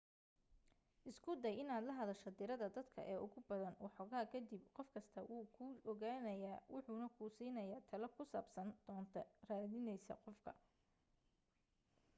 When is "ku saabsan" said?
8.15-8.69